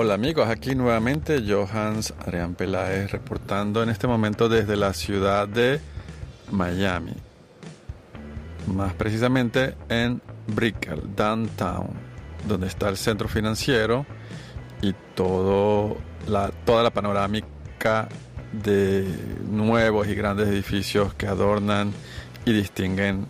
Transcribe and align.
Hola 0.00 0.14
amigos, 0.14 0.48
aquí 0.48 0.76
nuevamente 0.76 1.42
Johans 1.44 2.14
Adrián 2.20 2.54
Peláez 2.54 3.10
reportando 3.10 3.82
en 3.82 3.88
este 3.88 4.06
momento 4.06 4.48
desde 4.48 4.76
la 4.76 4.92
ciudad 4.92 5.48
de 5.48 5.80
Miami, 6.52 7.14
más 8.68 8.94
precisamente 8.94 9.74
en 9.88 10.22
Brickell, 10.46 11.02
downtown, 11.16 11.88
donde 12.46 12.68
está 12.68 12.88
el 12.88 12.96
centro 12.96 13.26
financiero 13.26 14.06
y 14.82 14.94
todo 15.16 15.96
toda 16.64 16.84
la 16.84 16.90
panorámica 16.90 18.08
de 18.52 19.04
nuevos 19.50 20.06
y 20.06 20.14
grandes 20.14 20.46
edificios 20.46 21.12
que 21.14 21.26
adornan 21.26 21.92
y 22.44 22.52
distinguen 22.52 23.26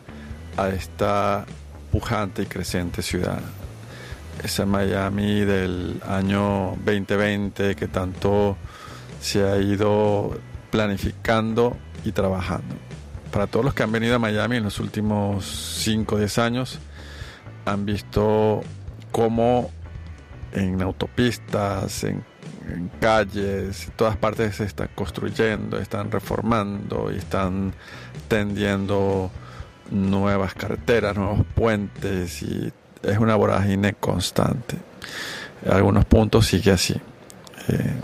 a 0.58 0.68
esta 0.68 1.46
pujante 1.90 2.42
y 2.42 2.46
creciente 2.46 3.00
ciudad 3.00 3.40
ese 4.42 4.66
Miami 4.66 5.40
del 5.40 6.00
año 6.06 6.76
2020 6.84 7.74
que 7.74 7.88
tanto 7.88 8.56
se 9.20 9.48
ha 9.48 9.58
ido 9.58 10.38
planificando 10.70 11.76
y 12.04 12.12
trabajando. 12.12 12.76
Para 13.32 13.46
todos 13.46 13.64
los 13.64 13.74
que 13.74 13.82
han 13.82 13.92
venido 13.92 14.16
a 14.16 14.18
Miami 14.18 14.56
en 14.56 14.64
los 14.64 14.80
últimos 14.80 15.44
5 15.82 16.14
o 16.14 16.18
10 16.18 16.38
años, 16.38 16.78
han 17.64 17.84
visto 17.84 18.62
cómo 19.12 19.70
en 20.52 20.80
autopistas, 20.80 22.04
en, 22.04 22.24
calles, 23.00 23.86
en 23.86 23.92
todas 23.92 24.16
partes 24.16 24.56
se 24.56 24.64
están 24.64 24.90
construyendo, 24.94 25.78
están 25.78 26.10
reformando 26.10 27.10
y 27.12 27.16
están 27.16 27.74
tendiendo 28.28 29.30
nuevas 29.90 30.54
carreteras, 30.54 31.16
nuevos 31.16 31.46
puentes 31.54 32.42
y 32.42 32.72
es 33.02 33.18
una 33.18 33.36
vorágine 33.36 33.94
constante. 33.94 34.76
En 35.64 35.72
algunos 35.72 36.04
puntos 36.04 36.46
sigue 36.46 36.70
así. 36.70 36.94
Eh, 37.68 37.94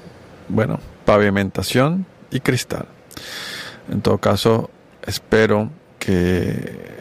bueno, 0.48 0.81
pavimentación 1.05 2.06
y 2.31 2.41
cristal. 2.41 2.87
En 3.91 4.00
todo 4.00 4.19
caso, 4.19 4.70
espero 5.06 5.70
que 5.98 6.95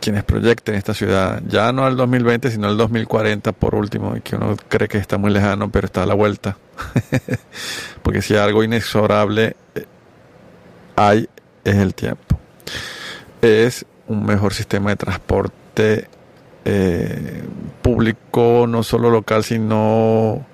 quienes 0.00 0.24
proyecten 0.24 0.74
esta 0.74 0.94
ciudad, 0.94 1.42
ya 1.46 1.72
no 1.72 1.84
al 1.84 1.96
2020, 1.96 2.50
sino 2.50 2.68
al 2.68 2.76
2040 2.76 3.52
por 3.52 3.74
último, 3.74 4.16
y 4.16 4.20
que 4.20 4.36
uno 4.36 4.56
cree 4.68 4.88
que 4.88 4.98
está 4.98 5.18
muy 5.18 5.30
lejano, 5.32 5.70
pero 5.70 5.86
está 5.86 6.02
a 6.02 6.06
la 6.06 6.14
vuelta. 6.14 6.56
Porque 8.02 8.22
si 8.22 8.36
algo 8.36 8.62
inexorable 8.62 9.56
eh, 9.74 9.86
hay, 10.96 11.28
es 11.64 11.76
el 11.76 11.94
tiempo. 11.94 12.38
Es 13.40 13.86
un 14.06 14.24
mejor 14.24 14.54
sistema 14.54 14.90
de 14.90 14.96
transporte 14.96 16.08
eh, 16.64 17.42
público 17.82 18.66
no 18.68 18.82
solo 18.82 19.10
local 19.10 19.44
sino 19.44 20.46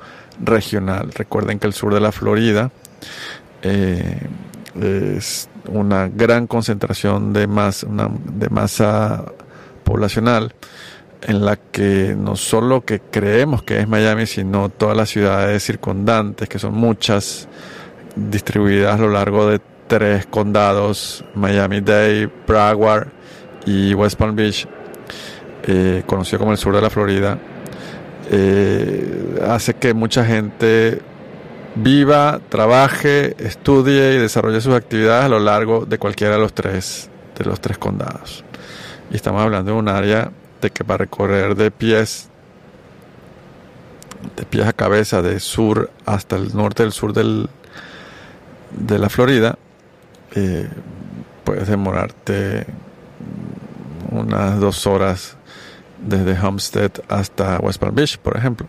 regional. 0.43 1.13
Recuerden 1.13 1.59
que 1.59 1.67
el 1.67 1.73
sur 1.73 1.95
de 1.95 2.01
la 2.01 2.13
Florida 2.13 2.71
eh, 3.63 4.27
es 4.81 5.49
una 5.69 6.09
gran 6.09 6.47
concentración 6.47 7.33
de, 7.33 7.47
más, 7.47 7.87
de 7.89 8.49
masa 8.49 9.25
poblacional 9.85 10.55
en 11.23 11.45
la 11.45 11.57
que 11.57 12.17
no 12.17 12.37
solo 12.37 12.85
que 12.85 13.01
creemos 13.01 13.63
que 13.63 13.79
es 13.79 13.89
Miami, 13.89 14.27
sino 14.27 14.71
todas 14.71 14.97
las 14.97 15.11
ciudades 15.11 15.63
circundantes, 15.63 16.49
que 16.49 16.59
son 16.59 16.75
muchas, 16.75 17.47
distribuidas 18.17 18.99
a 18.99 19.03
lo 19.03 19.11
largo 19.11 19.47
de 19.47 19.61
tres 19.87 20.27
condados, 20.27 21.25
Miami-Dade, 21.35 22.31
Broward 22.47 23.09
y 23.67 23.95
West 23.95 24.17
Palm 24.19 24.37
Beach, 24.37 24.67
eh, 25.71 26.03
conocido 26.05 26.41
como 26.41 26.51
el 26.51 26.59
sur 26.59 26.75
de 26.75 26.83
la 26.83 26.91
Florida, 26.91 27.39
eh, 28.29 29.39
hace 29.47 29.75
que 29.75 29.95
mucha 29.95 30.25
gente 30.25 31.01
viva, 31.77 32.41
trabaje, 32.49 33.37
estudie 33.39 34.15
y 34.15 34.19
desarrolle 34.19 34.61
sus 34.61 34.75
actividades 34.75 35.27
a 35.27 35.29
lo 35.29 35.39
largo 35.39 35.87
de 35.87 35.99
cualquiera 35.99 36.35
de 36.35 36.41
los 36.41 36.53
tres, 36.55 37.09
de 37.39 37.45
los 37.45 37.61
tres 37.61 37.79
condados. 37.79 38.45
Y 39.13 39.17
estamos 39.17 39.43
hablando 39.43 39.71
de 39.71 39.79
un 39.79 39.89
área 39.89 40.33
de 40.61 40.71
que 40.71 40.83
para 40.83 40.99
recorrer 40.99 41.55
de 41.55 41.71
pies, 41.71 42.29
de 44.37 44.45
pies 44.45 44.67
a 44.67 44.73
cabeza, 44.73 45.23
de 45.23 45.39
sur 45.39 45.89
hasta 46.05 46.35
el 46.35 46.53
norte 46.53 46.83
del 46.83 46.91
sur 46.91 47.13
del, 47.13 47.49
de 48.73 48.99
la 48.99 49.09
Florida, 49.09 49.57
eh, 50.35 50.69
puedes 51.45 51.69
demorarte 51.69 52.67
unas 54.11 54.59
dos 54.59 54.87
horas 54.89 55.37
desde 56.01 56.39
Homestead 56.39 56.93
hasta 57.09 57.59
West 57.59 57.81
Palm 57.81 57.95
Beach, 57.95 58.19
por 58.19 58.37
ejemplo. 58.37 58.67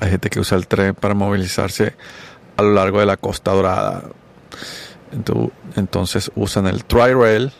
Hay 0.00 0.10
gente 0.10 0.28
que 0.30 0.40
usa 0.40 0.58
el 0.58 0.66
tren 0.66 0.94
para 0.94 1.14
movilizarse 1.14 1.94
a 2.56 2.62
lo 2.62 2.72
largo 2.72 3.00
de 3.00 3.06
la 3.06 3.16
Costa 3.16 3.52
Dorada. 3.52 4.04
Entonces 5.76 6.30
usan 6.34 6.66
el 6.66 6.84
Tri-Rail, 6.84 7.52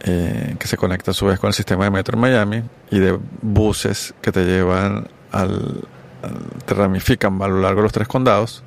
eh, 0.00 0.56
que 0.58 0.66
se 0.66 0.76
conecta 0.76 1.12
a 1.12 1.14
su 1.14 1.26
vez 1.26 1.38
con 1.38 1.48
el 1.48 1.54
sistema 1.54 1.84
de 1.84 1.90
metro 1.90 2.16
en 2.16 2.20
Miami, 2.20 2.62
y 2.90 2.98
de 2.98 3.18
buses 3.40 4.14
que 4.20 4.32
te 4.32 4.44
llevan 4.44 5.06
al, 5.30 5.84
te 6.64 6.74
ramifican 6.74 7.40
a 7.40 7.48
lo 7.48 7.60
largo 7.60 7.80
de 7.80 7.82
los 7.84 7.92
tres 7.92 8.08
condados, 8.08 8.64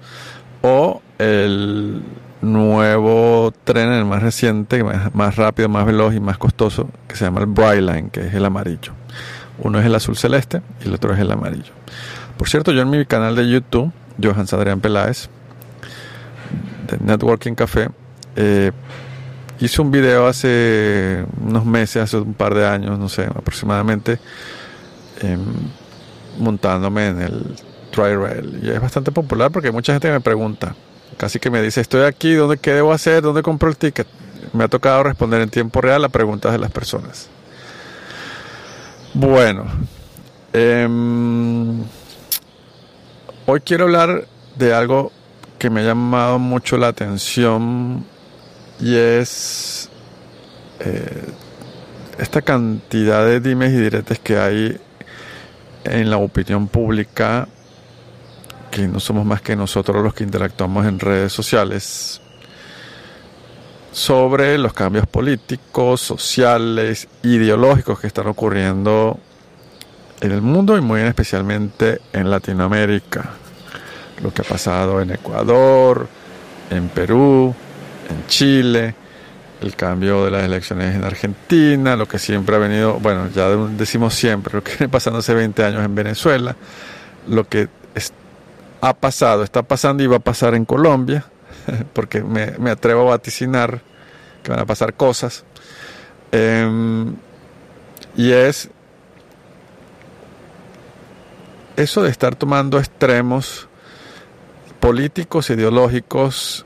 o 0.61 1.01
el 1.19 2.01
nuevo 2.45 3.53
tren, 3.63 3.91
el 3.91 4.05
más 4.05 4.21
reciente, 4.21 4.83
más, 5.13 5.35
rápido, 5.35 5.69
más 5.69 5.85
veloz 5.85 6.13
y 6.13 6.19
más 6.19 6.37
costoso, 6.37 6.89
que 7.07 7.15
se 7.15 7.25
llama 7.25 7.41
el 7.41 7.47
Brightline, 7.47 8.09
que 8.09 8.27
es 8.27 8.33
el 8.33 8.45
amarillo. 8.45 8.93
Uno 9.59 9.79
es 9.79 9.85
el 9.85 9.95
azul 9.95 10.17
celeste 10.17 10.61
y 10.83 10.87
el 10.87 10.93
otro 10.93 11.13
es 11.13 11.19
el 11.19 11.31
amarillo. 11.31 11.73
Por 12.37 12.49
cierto, 12.49 12.71
yo 12.71 12.81
en 12.81 12.89
mi 12.89 13.05
canal 13.05 13.35
de 13.35 13.49
YouTube, 13.49 13.91
Johan 14.21 14.45
Adrián 14.51 14.81
Peláez, 14.81 15.29
de 16.87 16.97
Networking 16.99 17.53
Café, 17.53 17.89
eh, 18.35 18.71
hice 19.59 19.81
un 19.81 19.91
video 19.91 20.27
hace 20.27 21.25
unos 21.41 21.65
meses, 21.65 22.03
hace 22.03 22.17
un 22.17 22.33
par 22.33 22.53
de 22.53 22.67
años, 22.67 22.99
no 22.99 23.09
sé, 23.09 23.23
aproximadamente, 23.23 24.19
em, 25.21 25.39
montándome 26.39 27.07
en 27.07 27.21
el 27.21 27.55
Tri-Rail. 27.91 28.59
Y 28.61 28.69
es 28.69 28.81
bastante 28.81 29.11
popular 29.11 29.51
porque 29.51 29.71
mucha 29.71 29.93
gente 29.93 30.11
me 30.11 30.19
pregunta, 30.19 30.75
Casi 31.17 31.39
que 31.39 31.49
me 31.49 31.61
dice, 31.61 31.81
estoy 31.81 32.03
aquí, 32.03 32.33
¿dónde, 32.33 32.57
¿qué 32.57 32.73
debo 32.73 32.91
hacer? 32.91 33.21
¿Dónde 33.21 33.41
compro 33.41 33.69
el 33.69 33.77
ticket? 33.77 34.07
Me 34.53 34.65
ha 34.65 34.67
tocado 34.67 35.03
responder 35.03 35.41
en 35.41 35.49
tiempo 35.49 35.81
real 35.81 36.03
a 36.03 36.09
preguntas 36.09 36.51
de 36.51 36.59
las 36.59 36.71
personas. 36.71 37.29
Bueno, 39.13 39.65
em, 40.51 41.83
hoy 43.45 43.61
quiero 43.61 43.85
hablar 43.85 44.27
de 44.57 44.73
algo 44.73 45.11
que 45.57 45.69
me 45.69 45.81
ha 45.81 45.83
llamado 45.85 46.37
mucho 46.37 46.77
la 46.77 46.89
atención 46.89 48.05
y 48.79 48.95
es 48.95 49.89
eh, 50.81 51.23
esta 52.19 52.41
cantidad 52.41 53.25
de 53.25 53.39
dimes 53.39 53.71
y 53.71 53.77
diretes 53.77 54.19
que 54.19 54.37
hay 54.37 54.77
en 55.85 56.09
la 56.09 56.17
opinión 56.17 56.67
pública 56.67 57.47
que 58.75 58.89
no 58.89 58.99
somos 58.99 59.25
más 59.25 59.41
que 59.41 59.55
nosotros 59.55 60.03
los 60.03 60.13
que 60.13 60.25
interactuamos 60.25 60.85
en 60.85 60.99
redes 60.99 61.31
sociales, 61.31 62.19
sobre 63.93 64.57
los 64.57 64.73
cambios 64.73 65.07
políticos, 65.07 66.01
sociales, 66.01 67.07
ideológicos 67.23 68.01
que 68.01 68.07
están 68.07 68.27
ocurriendo 68.27 69.17
en 70.19 70.33
el 70.33 70.41
mundo 70.41 70.77
y 70.77 70.81
muy 70.81 70.99
especialmente 70.99 72.01
en 72.11 72.29
Latinoamérica. 72.29 73.29
Lo 74.21 74.33
que 74.33 74.41
ha 74.41 74.45
pasado 74.45 75.01
en 75.01 75.11
Ecuador, 75.11 76.09
en 76.69 76.89
Perú, 76.89 77.55
en 78.09 78.27
Chile, 78.27 78.93
el 79.61 79.73
cambio 79.77 80.25
de 80.25 80.31
las 80.31 80.43
elecciones 80.43 80.93
en 80.95 81.05
Argentina, 81.05 81.95
lo 81.95 82.09
que 82.09 82.19
siempre 82.19 82.57
ha 82.57 82.59
venido, 82.59 82.95
bueno, 82.99 83.29
ya 83.33 83.47
decimos 83.47 84.15
siempre, 84.15 84.53
lo 84.53 84.61
que 84.61 84.71
viene 84.71 84.89
pasando 84.89 85.19
hace 85.19 85.33
20 85.33 85.63
años 85.63 85.85
en 85.85 85.95
Venezuela, 85.95 86.57
lo 87.29 87.47
que 87.47 87.69
ha 88.87 88.93
pasado, 88.93 89.43
está 89.43 89.63
pasando 89.63 90.03
y 90.03 90.07
va 90.07 90.17
a 90.17 90.19
pasar 90.19 90.53
en 90.53 90.65
Colombia, 90.65 91.25
porque 91.93 92.21
me, 92.21 92.69
atrevo 92.69 93.01
a 93.01 93.11
vaticinar 93.11 93.81
que 94.43 94.51
van 94.51 94.59
a 94.59 94.65
pasar 94.65 94.93
cosas. 94.93 95.43
Em, 96.31 97.15
y 98.15 98.31
es 98.31 98.69
eso 101.75 102.03
de 102.03 102.09
estar 102.09 102.35
tomando 102.35 102.77
extremos 102.77 103.67
políticos, 104.79 105.49
ideológicos, 105.49 106.65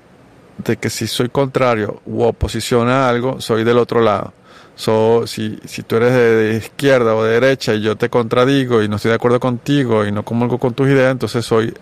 de 0.57 0.77
que 0.77 0.89
si 0.89 1.07
soy 1.07 1.29
contrario 1.29 2.01
u 2.05 2.23
oposición 2.23 2.89
a 2.89 3.07
algo, 3.07 3.39
soy 3.39 3.63
del 3.63 3.77
otro 3.77 4.01
lado. 4.01 4.33
So, 4.75 5.27
si, 5.27 5.59
si 5.65 5.83
tú 5.83 5.97
eres 5.97 6.13
de, 6.13 6.55
izquierda 6.57 7.15
o 7.15 7.23
de 7.23 7.33
derecha 7.33 7.73
y 7.73 7.81
yo 7.81 7.97
te 7.97 8.09
contradigo 8.09 8.81
y 8.81 8.87
no 8.87 8.95
estoy 8.95 9.09
de 9.09 9.15
acuerdo 9.15 9.39
contigo 9.39 10.05
y 10.05 10.11
no 10.11 10.23
comulgo 10.23 10.57
con 10.57 10.73
tus 10.73 10.87
ideas, 10.87 11.11
entonces 11.11 11.45
soy 11.45 11.73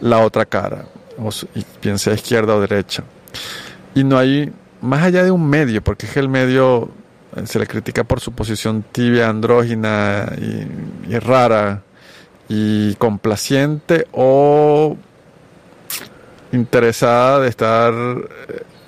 la 0.00 0.20
otra 0.20 0.44
cara, 0.46 0.84
o, 1.18 1.30
y 1.54 1.64
piense 1.80 2.12
izquierda 2.12 2.54
o 2.54 2.60
derecha. 2.60 3.04
Y 3.94 4.04
no 4.04 4.18
hay, 4.18 4.52
más 4.80 5.02
allá 5.02 5.24
de 5.24 5.30
un 5.30 5.48
medio, 5.48 5.82
porque 5.82 6.06
es 6.06 6.12
que 6.12 6.20
el 6.20 6.28
medio 6.28 6.90
eh, 7.36 7.46
se 7.46 7.58
le 7.58 7.66
critica 7.66 8.04
por 8.04 8.20
su 8.20 8.32
posición 8.32 8.84
tibia, 8.92 9.28
andrógina 9.28 10.32
y, 10.38 11.12
y 11.12 11.18
rara 11.18 11.82
y 12.48 12.94
complaciente 12.96 14.06
o 14.12 14.96
interesada 16.52 17.40
de 17.40 17.48
estar 17.48 17.94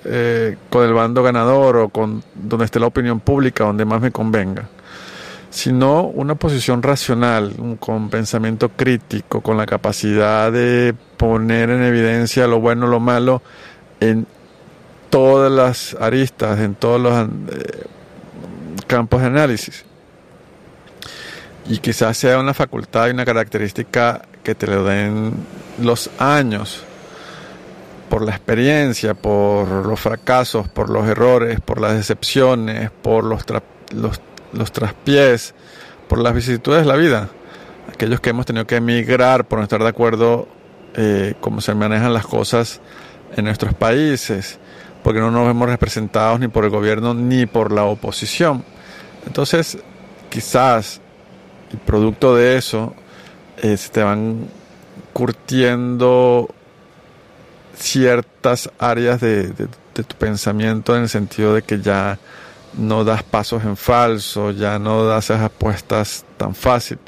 eh, 0.04 0.56
con 0.68 0.84
el 0.84 0.92
bando 0.92 1.22
ganador 1.22 1.76
o 1.76 1.88
con 1.88 2.24
donde 2.34 2.64
esté 2.64 2.80
la 2.80 2.86
opinión 2.86 3.20
pública, 3.20 3.64
donde 3.64 3.84
más 3.84 4.00
me 4.00 4.10
convenga, 4.10 4.68
sino 5.52 6.04
una 6.04 6.34
posición 6.34 6.82
racional, 6.82 7.54
con 7.78 8.08
pensamiento 8.08 8.70
crítico, 8.70 9.42
con 9.42 9.58
la 9.58 9.66
capacidad 9.66 10.50
de 10.50 10.94
poner 11.18 11.68
en 11.68 11.82
evidencia 11.82 12.46
lo 12.46 12.58
bueno, 12.58 12.86
lo 12.86 13.00
malo 13.00 13.42
en 14.00 14.26
todas 15.10 15.52
las 15.52 15.94
aristas, 16.00 16.58
en 16.58 16.74
todos 16.74 16.98
los 16.98 17.28
eh, 17.52 17.84
campos 18.86 19.20
de 19.20 19.26
análisis. 19.26 19.84
Y 21.68 21.78
quizás 21.78 22.16
sea 22.16 22.38
una 22.38 22.54
facultad 22.54 23.08
y 23.08 23.10
una 23.10 23.26
característica 23.26 24.22
que 24.42 24.54
te 24.54 24.66
lo 24.66 24.84
den 24.84 25.34
los 25.78 26.08
años 26.18 26.82
por 28.08 28.22
la 28.22 28.30
experiencia, 28.30 29.12
por 29.12 29.68
los 29.86 30.00
fracasos, 30.00 30.66
por 30.68 30.88
los 30.88 31.06
errores, 31.06 31.60
por 31.60 31.78
las 31.78 31.92
decepciones, 31.92 32.90
por 32.90 33.24
los, 33.24 33.44
los, 33.94 34.18
los 34.52 34.72
traspiés, 34.72 35.54
por 36.08 36.18
las 36.18 36.34
vicisitudes 36.34 36.82
de 36.82 36.86
la 36.86 36.96
vida. 36.96 37.28
Aquellos 37.92 38.20
que 38.20 38.30
hemos 38.30 38.46
tenido 38.46 38.66
que 38.66 38.76
emigrar 38.76 39.46
por 39.46 39.58
no 39.58 39.64
estar 39.64 39.82
de 39.82 39.88
acuerdo 39.88 40.48
eh, 40.94 41.34
cómo 41.40 41.60
se 41.60 41.74
manejan 41.74 42.12
las 42.12 42.26
cosas 42.26 42.80
en 43.36 43.44
nuestros 43.44 43.74
países, 43.74 44.58
porque 45.02 45.20
no 45.20 45.30
nos 45.30 45.46
vemos 45.46 45.68
representados 45.68 46.38
ni 46.38 46.48
por 46.48 46.64
el 46.64 46.70
gobierno 46.70 47.14
ni 47.14 47.46
por 47.46 47.72
la 47.72 47.84
oposición. 47.84 48.64
Entonces, 49.26 49.78
quizás, 50.28 51.00
y 51.72 51.76
producto 51.76 52.36
de 52.36 52.56
eso, 52.56 52.94
eh, 53.58 53.76
se 53.76 53.88
te 53.90 54.02
van 54.02 54.48
curtiendo 55.12 56.48
ciertas 57.76 58.70
áreas 58.78 59.20
de, 59.20 59.52
tu 59.94 60.16
pensamiento 60.18 60.96
en 60.96 61.02
el 61.02 61.08
sentido 61.08 61.54
de 61.54 61.62
que 61.62 61.80
ya 61.80 62.18
no 62.74 63.04
das 63.04 63.22
pasos 63.22 63.64
en 63.64 63.76
falso, 63.76 64.50
ya 64.50 64.78
no 64.78 65.04
das 65.04 65.30
esas 65.30 65.42
apuestas 65.42 66.24
tan 66.36 66.54
fácil. 66.54 66.98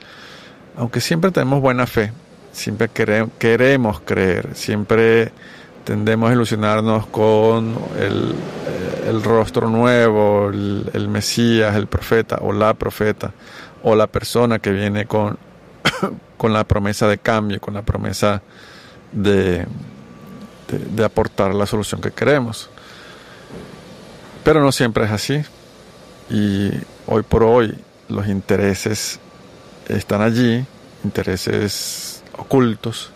Aunque 0.77 1.01
siempre 1.01 1.31
tenemos 1.31 1.61
buena 1.61 1.87
fe, 1.87 2.13
siempre 2.53 2.89
queremos 2.89 4.01
creer, 4.01 4.51
siempre 4.55 5.33
tendemos 5.85 6.31
a 6.31 6.33
ilusionarnos 6.33 7.07
con 7.07 7.77
el, 7.99 8.35
el 9.07 9.23
rostro 9.23 9.69
nuevo, 9.69 10.49
el, 10.49 10.91
el, 10.93 11.09
Mesías, 11.09 11.77
el 11.77 11.87
profeta 11.87 12.39
o 12.41 12.53
la 12.53 12.75
profeta 12.75 13.33
o 13.83 13.95
la 13.95 14.07
persona 14.07 14.59
que 14.59 14.71
viene 14.71 15.07
con, 15.07 15.39
con 16.37 16.53
la 16.53 16.65
promesa 16.65 17.07
de 17.07 17.19
cambio, 17.19 17.61
con 17.61 17.75
la 17.75 17.83
promesa 17.83 18.43
de, 19.13 19.67
de, 20.69 21.05
aportar 21.05 21.55
la 21.55 21.67
solución 21.67 22.01
que 22.01 22.11
queremos. 22.11 22.71
Pero 24.43 24.61
no 24.61 24.73
siempre 24.73 25.05
es 25.05 25.11
así. 25.11 25.43
Y 26.31 26.71
hoy 27.07 27.23
por 27.23 27.43
hoy 27.43 27.77
los 28.09 28.27
intereses 28.29 29.21
están 29.89 30.23
allí, 30.23 30.65
intereses 31.05 32.23
ocultos, 32.39 33.11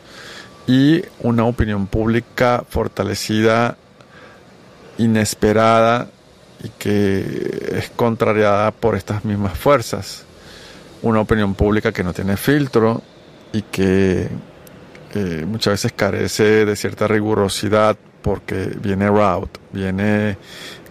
y 0.66 1.02
una 1.20 1.44
opinión 1.44 1.86
pública 1.86 2.64
fortalecida, 2.68 3.76
inesperada 4.98 6.08
y 6.62 6.68
que 6.70 7.70
es 7.72 7.90
contrariada 7.90 8.70
por 8.72 8.94
estas 8.96 9.24
mismas 9.24 9.56
fuerzas. 9.56 10.24
Una 11.00 11.20
opinión 11.20 11.54
pública 11.54 11.92
que 11.92 12.04
no 12.04 12.12
tiene 12.12 12.36
filtro 12.36 13.02
y 13.52 13.62
que 13.62 14.28
muchas 15.46 15.72
veces 15.72 15.92
carece 15.92 16.66
de 16.66 16.76
cierta 16.76 17.08
rigurosidad 17.08 17.96
porque 18.20 18.76
viene 18.82 19.08
route, 19.08 19.58
viene 19.72 20.36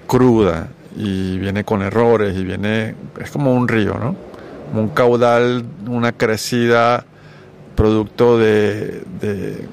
cruda 0.08 0.70
y 0.98 1.38
viene 1.38 1.64
con 1.64 1.84
errores 1.84 2.36
y 2.36 2.44
viene, 2.44 2.96
es 3.22 3.30
como 3.30 3.54
un 3.54 3.68
río, 3.68 3.94
¿no? 4.00 4.16
Como 4.70 4.82
un 4.82 4.90
caudal, 4.90 5.64
una 5.88 6.12
crecida 6.12 7.06
producto 7.76 8.40
de, 8.40 9.04
de, 9.22 9.68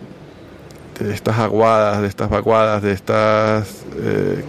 estas 1.13 1.39
aguadas, 1.39 2.03
de 2.03 2.09
estas 2.09 2.29
vaguadas, 2.29 2.83
de 2.83 2.93
estas 2.93 3.85
eh, 3.97 4.45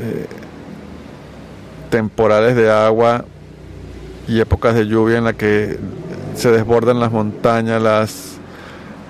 eh, 0.00 0.26
temporales 1.90 2.56
de 2.56 2.70
agua 2.70 3.24
y 4.26 4.40
épocas 4.40 4.74
de 4.74 4.86
lluvia 4.86 5.18
en 5.18 5.24
la 5.24 5.34
que 5.34 5.78
se 6.34 6.50
desbordan 6.50 6.98
las 6.98 7.12
montañas, 7.12 7.82
las 7.82 8.38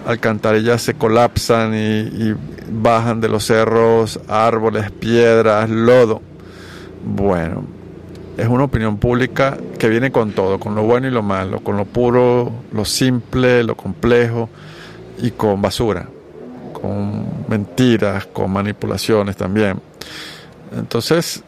alcantarillas 0.07 0.83
se 0.83 0.95
colapsan 0.95 1.75
y, 1.75 2.35
bajan 2.73 3.21
de 3.21 3.29
los 3.29 3.47
cerros 3.47 4.21
árboles, 4.29 4.91
piedras, 4.93 5.69
lodo. 5.69 6.23
Bueno, 7.05 7.65
es 8.37 8.47
una 8.47 8.65
opinión 8.65 8.99
pública 8.99 9.57
que 9.79 9.89
viene 9.89 10.11
con 10.11 10.33
todo, 10.33 10.59
con 10.59 10.75
lo 10.75 10.83
bueno 10.83 11.07
y 11.09 11.11
lo 11.11 11.23
malo, 11.23 11.61
con 11.61 11.77
lo 11.77 11.85
puro, 11.85 12.53
lo 12.73 12.85
simple, 12.85 13.63
lo 13.65 13.77
complejo 13.77 14.49
y 15.19 15.33
con 15.33 15.61
basura, 15.61 16.07
con 16.73 17.49
mentiras, 17.49 18.27
con 18.27 18.51
manipulaciones 18.51 19.37
también. 19.37 19.81
Entonces, 20.77 21.43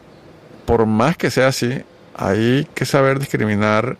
por 0.65 0.85
más 0.85 1.17
que 1.17 1.31
sea 1.31 1.47
así, 1.47 1.81
hay 2.15 2.67
que 2.73 2.85
saber 2.85 3.19
discriminar 3.19 3.97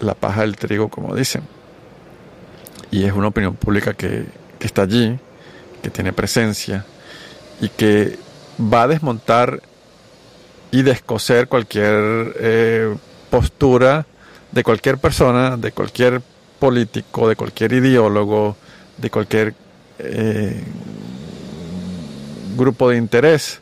la 0.00 0.14
paja 0.14 0.42
del 0.42 0.56
trigo, 0.56 0.88
como 0.88 1.14
dicen 1.14 1.42
y 2.94 3.04
es 3.04 3.12
una 3.12 3.26
opinión 3.26 3.56
pública 3.56 3.94
que, 3.94 4.24
está 4.60 4.82
allí, 4.82 5.18
que 5.82 5.90
tiene 5.90 6.12
presencia 6.12 6.86
y 7.60 7.68
que 7.68 8.16
va 8.72 8.82
a 8.82 8.86
desmontar 8.88 9.60
y 10.74 10.82
descoser 10.82 11.46
cualquier 11.46 12.34
eh, 12.40 12.96
postura 13.30 14.04
de 14.50 14.64
cualquier 14.64 14.98
persona, 14.98 15.56
de 15.56 15.70
cualquier 15.70 16.20
político, 16.58 17.28
de 17.28 17.36
cualquier 17.36 17.74
ideólogo, 17.74 18.56
de 18.98 19.08
cualquier 19.08 19.54
eh, 20.00 20.64
grupo 22.56 22.90
de 22.90 22.96
interés. 22.96 23.60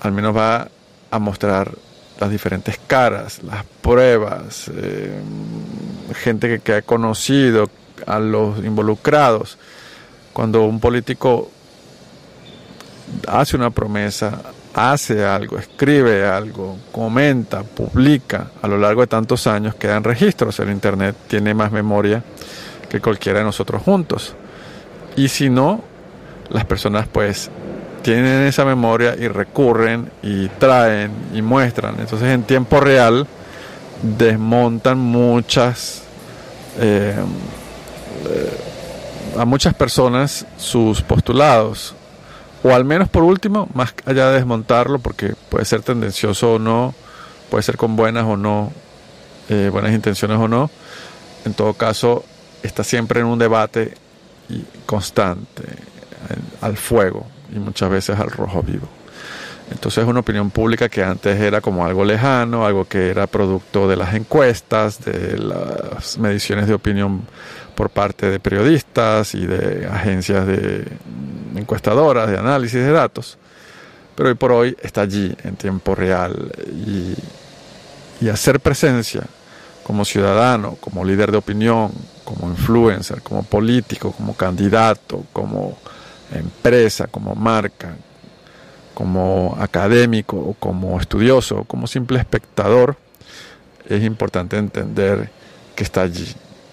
Al 0.00 0.12
menos 0.12 0.36
va 0.36 0.68
a 1.10 1.18
mostrar 1.18 1.72
las 2.20 2.30
diferentes 2.30 2.78
caras, 2.86 3.42
las 3.42 3.64
pruebas, 3.82 4.70
eh, 4.76 5.20
gente 6.14 6.46
que, 6.46 6.60
que, 6.60 6.74
ha 6.74 6.82
conocido, 6.82 7.68
a 8.06 8.20
los 8.20 8.58
involucrados. 8.58 9.58
Cuando 10.32 10.62
un 10.62 10.78
político 10.78 11.50
hace 13.26 13.56
una 13.56 13.70
promesa, 13.70 14.40
hace 14.78 15.24
algo, 15.24 15.58
escribe 15.58 16.24
algo, 16.26 16.78
comenta, 16.92 17.62
publica, 17.62 18.50
a 18.62 18.68
lo 18.68 18.78
largo 18.78 19.00
de 19.00 19.08
tantos 19.08 19.46
años 19.46 19.74
quedan 19.74 20.04
registros. 20.04 20.60
El 20.60 20.70
Internet 20.70 21.16
tiene 21.26 21.52
más 21.52 21.72
memoria 21.72 22.22
que 22.88 23.00
cualquiera 23.00 23.40
de 23.40 23.44
nosotros 23.44 23.82
juntos. 23.82 24.34
Y 25.16 25.28
si 25.28 25.50
no, 25.50 25.82
las 26.50 26.64
personas 26.64 27.08
pues 27.08 27.50
tienen 28.02 28.46
esa 28.46 28.64
memoria 28.64 29.16
y 29.18 29.26
recurren 29.26 30.10
y 30.22 30.46
traen 30.46 31.10
y 31.34 31.42
muestran. 31.42 31.96
Entonces 31.98 32.28
en 32.28 32.44
tiempo 32.44 32.78
real 32.78 33.26
desmontan 34.02 34.98
muchas 34.98 36.02
eh, 36.78 37.16
a 39.36 39.44
muchas 39.44 39.74
personas 39.74 40.46
sus 40.56 41.02
postulados, 41.02 41.94
o 42.62 42.74
al 42.74 42.84
menos 42.84 43.08
por 43.08 43.22
último, 43.22 43.68
más 43.74 43.94
allá 44.04 44.28
de 44.28 44.36
desmontarlo, 44.36 44.98
porque 44.98 45.34
puede 45.48 45.64
ser 45.64 45.82
tendencioso 45.82 46.54
o 46.54 46.58
no, 46.58 46.94
puede 47.50 47.62
ser 47.62 47.76
con 47.76 47.96
buenas 47.96 48.24
o 48.24 48.36
no, 48.36 48.72
eh, 49.48 49.70
buenas 49.72 49.92
intenciones 49.92 50.38
o 50.38 50.48
no, 50.48 50.70
en 51.44 51.54
todo 51.54 51.74
caso 51.74 52.24
está 52.62 52.84
siempre 52.84 53.20
en 53.20 53.26
un 53.26 53.38
debate 53.38 53.94
constante, 54.86 55.62
al 56.60 56.76
fuego 56.76 57.26
y 57.54 57.58
muchas 57.58 57.90
veces 57.90 58.18
al 58.18 58.30
rojo 58.30 58.62
vivo. 58.62 58.88
Entonces 59.70 60.02
es 60.02 60.08
una 60.08 60.20
opinión 60.20 60.50
pública 60.50 60.88
que 60.88 61.02
antes 61.02 61.38
era 61.38 61.60
como 61.60 61.84
algo 61.84 62.04
lejano, 62.04 62.64
algo 62.64 62.86
que 62.86 63.08
era 63.10 63.26
producto 63.26 63.86
de 63.86 63.96
las 63.96 64.14
encuestas, 64.14 65.04
de 65.04 65.38
las 65.38 66.18
mediciones 66.18 66.66
de 66.66 66.74
opinión 66.74 67.22
por 67.74 67.90
parte 67.90 68.30
de 68.30 68.40
periodistas 68.40 69.34
y 69.34 69.46
de 69.46 69.86
agencias 69.86 70.46
de 70.46 70.86
encuestadoras 71.58 72.30
de 72.30 72.38
análisis 72.38 72.80
de 72.80 72.92
datos. 72.92 73.38
Pero 74.14 74.30
hoy 74.30 74.34
por 74.34 74.52
hoy 74.52 74.76
está 74.82 75.02
allí 75.02 75.34
en 75.44 75.56
tiempo 75.56 75.94
real 75.94 76.52
y, 76.68 77.14
hacer 78.28 78.58
presencia 78.58 79.22
como 79.84 80.04
ciudadano, 80.04 80.76
como 80.80 81.04
líder 81.04 81.30
de 81.30 81.38
opinión, 81.38 81.92
como 82.24 82.48
influencer, 82.48 83.22
como 83.22 83.44
político, 83.44 84.10
como 84.12 84.34
candidato, 84.34 85.24
como 85.32 85.78
empresa, 86.32 87.06
como 87.06 87.36
marca, 87.36 87.94
como 88.92 89.56
académico, 89.60 90.56
como 90.58 91.00
estudioso, 91.00 91.62
como 91.64 91.86
simple 91.86 92.18
espectador, 92.18 92.96
es 93.88 94.02
importante 94.04 94.56
entender 94.56 95.30
que 95.74 95.84
está 95.84 96.02
allí, 96.02 96.26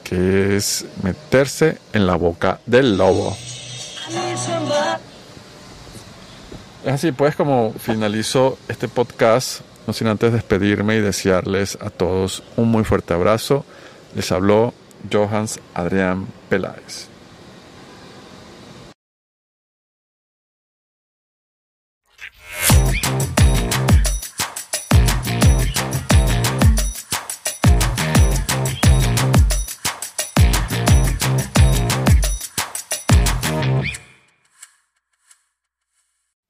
que 0.04 0.56
es 0.56 0.86
meterse 1.04 1.78
en 1.94 2.08
la 2.08 2.16
boca 2.16 2.60
del 2.66 2.98
lobo. 2.98 3.38
Es 6.84 6.92
así, 6.94 7.12
pues 7.12 7.36
como 7.36 7.74
finalizo 7.74 8.60
este 8.68 8.88
podcast, 8.88 9.62
no 9.88 9.94
sin 9.94 10.08
antes 10.08 10.32
despedirme 10.32 10.98
y 10.98 11.02
desearles 11.02 11.78
a 11.82 11.90
todos 11.90 12.44
un 12.58 12.70
muy 12.70 12.84
fuerte 12.84 13.16
abrazo. 13.16 13.66
Les 14.14 14.32
habló 14.32 14.74
Johans 15.12 15.60
Adrián 15.74 16.28
Peláez. 16.50 17.15